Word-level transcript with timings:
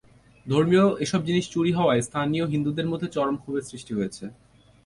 ধর্মীয় 0.45 0.85
এসব 0.99 1.21
জিনিস 1.25 1.45
চুরি 1.53 1.71
হওয়ায় 1.73 2.05
স্থানীয় 2.07 2.45
হিন্দুদের 2.53 2.89
মধ্যে 2.91 3.07
চরম 3.15 3.35
ক্ষোভের 3.37 3.67
সৃষ্টি 3.69 3.91
হয়েছে। 3.95 4.23